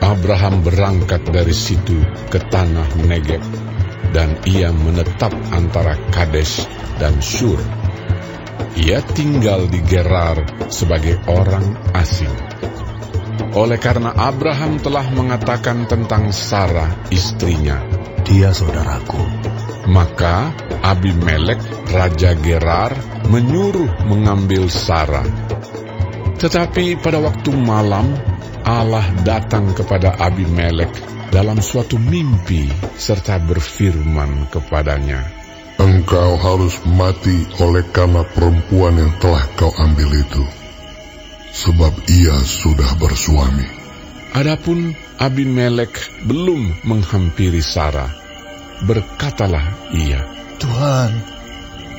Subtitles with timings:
[0.00, 2.00] Abraham berangkat dari situ
[2.32, 3.44] ke tanah Negeb,
[4.16, 6.64] dan ia menetap antara Kades
[6.96, 7.60] dan Sur.
[8.80, 10.40] Ia tinggal di Gerar
[10.72, 12.32] sebagai orang asing.
[13.56, 17.80] Oleh karena Abraham telah mengatakan tentang Sarah istrinya,
[18.24, 19.20] Dia saudaraku.
[19.86, 20.50] maka
[20.82, 21.62] Abimelek
[21.94, 22.92] Raja Gerar
[23.30, 25.26] menyuruh mengambil Sarah.
[26.36, 28.12] Tetapi pada waktu malam
[28.60, 30.92] Allah datang kepada Abimelek
[31.32, 32.68] dalam suatu mimpi
[33.00, 35.24] serta berfirman kepadanya,
[35.76, 40.44] Engkau harus mati oleh karena perempuan yang telah kau ambil itu.
[41.56, 43.68] Sebab ia sudah bersuami.
[44.36, 48.12] Adapun Abimelek belum menghampiri Sarah.
[48.84, 50.20] Berkatalah ia,
[50.60, 51.16] Tuhan,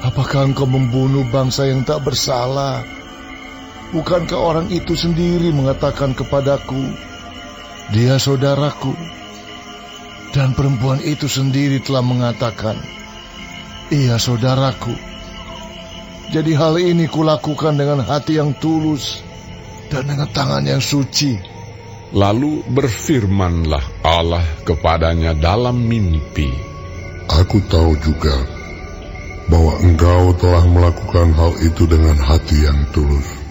[0.06, 2.97] apakah engkau membunuh bangsa yang tak bersalah?
[3.88, 6.92] Bukankah orang itu sendiri mengatakan kepadaku,
[7.96, 8.92] dia saudaraku?
[10.36, 12.76] Dan perempuan itu sendiri telah mengatakan,
[13.88, 14.92] ia saudaraku.
[16.36, 19.24] Jadi hal ini kulakukan dengan hati yang tulus
[19.88, 21.40] dan dengan tangan yang suci.
[22.12, 26.52] Lalu berfirmanlah Allah kepadanya dalam mimpi,
[27.28, 28.36] Aku tahu juga
[29.48, 33.47] bahwa engkau telah melakukan hal itu dengan hati yang tulus.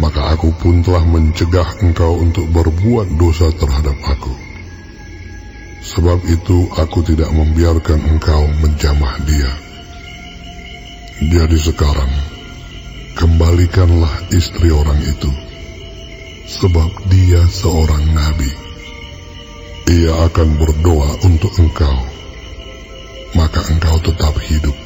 [0.00, 4.32] Maka aku pun telah mencegah engkau untuk berbuat dosa terhadap aku.
[5.82, 9.50] Sebab itu aku tidak membiarkan engkau menjamah dia.
[11.22, 12.12] Jadi sekarang,
[13.18, 15.30] kembalikanlah istri orang itu.
[16.48, 18.50] Sebab dia seorang nabi.
[19.92, 22.12] Ia akan berdoa untuk engkau
[23.36, 24.76] maka engkau tetap hidup.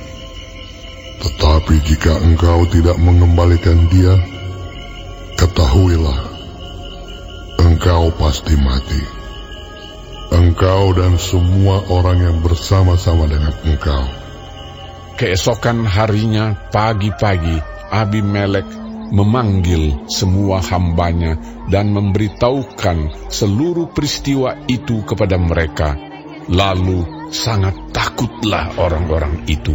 [1.23, 4.15] Tetapi jika engkau tidak mengembalikan dia,
[5.57, 6.21] ketahuilah,
[7.65, 9.01] engkau pasti mati.
[10.29, 14.05] Engkau dan semua orang yang bersama-sama dengan engkau.
[15.17, 17.57] Keesokan harinya pagi-pagi
[17.89, 18.69] Abimelek
[19.09, 21.41] memanggil semua hambanya
[21.73, 25.97] dan memberitahukan seluruh peristiwa itu kepada mereka.
[26.53, 29.73] Lalu sangat takutlah orang-orang itu.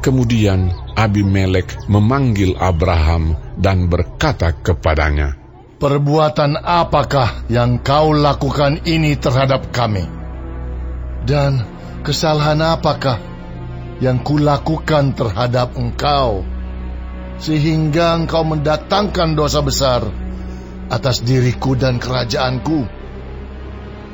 [0.00, 5.34] Kemudian Abimelek memanggil Abraham dan berkata kepadanya,
[5.82, 10.06] Perbuatan apakah yang kau lakukan ini terhadap kami?
[11.26, 11.66] Dan
[12.06, 13.18] kesalahan apakah
[13.98, 16.46] yang kulakukan terhadap engkau?
[17.42, 20.06] Sehingga engkau mendatangkan dosa besar
[20.86, 22.86] atas diriku dan kerajaanku.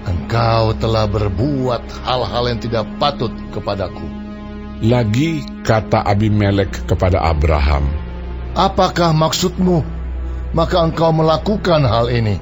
[0.09, 4.18] Engkau telah berbuat hal-hal yang tidak patut kepadaku.
[4.79, 7.91] Lagi kata Abimelek kepada Abraham,
[8.55, 9.83] Apakah maksudmu?
[10.55, 12.39] Maka engkau melakukan hal ini.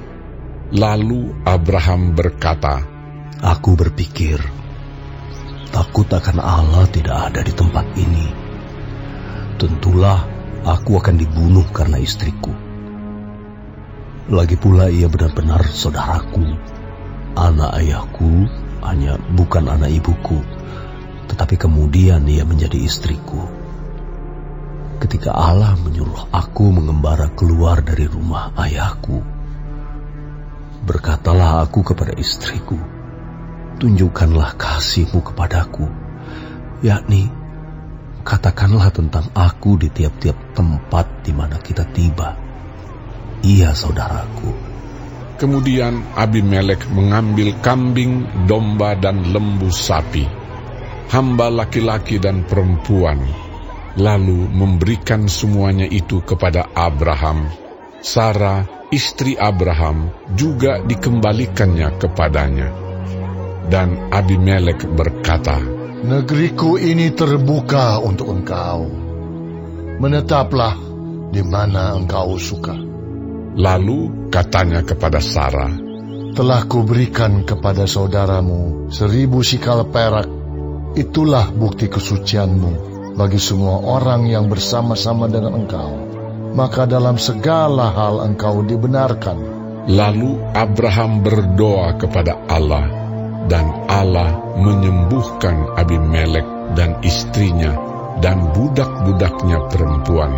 [0.76, 2.84] Lalu Abraham berkata,
[3.40, 4.36] Aku berpikir,
[5.72, 8.28] takut akan Allah tidak ada di tempat ini.
[9.56, 10.20] Tentulah
[10.60, 12.52] aku akan dibunuh karena istriku.
[14.28, 16.44] Lagi pula ia benar-benar saudaraku.
[17.32, 18.44] Anak ayahku
[18.84, 20.44] hanya bukan anak ibuku,
[21.46, 23.38] tetapi kemudian ia menjadi istriku.
[24.98, 29.22] Ketika Allah menyuruh aku mengembara keluar dari rumah ayahku,
[30.82, 32.74] berkatalah aku kepada istriku,
[33.78, 35.86] tunjukkanlah kasihmu kepadaku,
[36.82, 37.30] yakni
[38.26, 42.34] katakanlah tentang aku di tiap-tiap tempat di mana kita tiba.
[43.46, 44.50] Ia saudaraku.
[45.38, 50.45] Kemudian Abimelek mengambil kambing, domba, dan lembu sapi,
[51.10, 53.22] hamba laki-laki dan perempuan,
[53.96, 57.48] lalu memberikan semuanya itu kepada Abraham.
[58.02, 62.68] Sarah, istri Abraham, juga dikembalikannya kepadanya.
[63.66, 65.58] Dan Abimelek berkata,
[66.06, 68.86] Negeriku ini terbuka untuk engkau.
[69.98, 70.76] Menetaplah
[71.34, 72.78] di mana engkau suka.
[73.56, 75.72] Lalu katanya kepada Sarah,
[76.36, 80.28] Telah kuberikan kepada saudaramu seribu sikal perak.
[80.96, 82.72] Itulah bukti kesucianmu
[83.20, 85.92] bagi semua orang yang bersama-sama dengan engkau.
[86.56, 89.36] Maka dalam segala hal engkau dibenarkan.
[89.92, 92.88] Lalu Abraham berdoa kepada Allah,
[93.44, 97.76] dan Allah menyembuhkan Abimelek dan istrinya
[98.24, 100.32] dan budak-budaknya perempuan,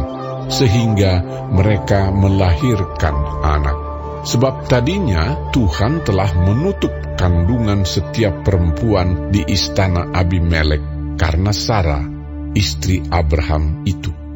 [0.50, 1.22] sehingga
[1.55, 3.14] mereka melahirkan
[3.46, 3.88] anak.
[4.23, 10.82] Sebab tadinya Tuhan telah menutup kandungan setiap perempuan di istana Abimelek
[11.19, 12.06] karena Sarah,
[12.55, 14.28] istri Abraham itu.